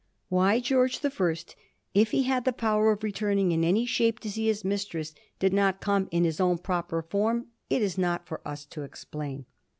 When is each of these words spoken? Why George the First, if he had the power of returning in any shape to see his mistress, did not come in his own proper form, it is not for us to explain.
Why 0.29 0.59
George 0.59 1.01
the 1.01 1.11
First, 1.11 1.55
if 1.93 2.09
he 2.09 2.23
had 2.23 2.43
the 2.43 2.51
power 2.51 2.91
of 2.91 3.03
returning 3.03 3.51
in 3.51 3.63
any 3.63 3.85
shape 3.85 4.19
to 4.21 4.31
see 4.31 4.47
his 4.47 4.65
mistress, 4.65 5.13
did 5.37 5.53
not 5.53 5.79
come 5.79 6.07
in 6.09 6.23
his 6.23 6.39
own 6.39 6.57
proper 6.57 7.03
form, 7.03 7.49
it 7.69 7.83
is 7.83 7.99
not 7.99 8.25
for 8.27 8.41
us 8.43 8.65
to 8.65 8.81
explain. 8.81 9.45